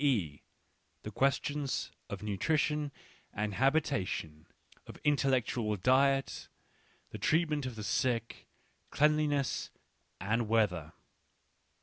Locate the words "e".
0.03-0.41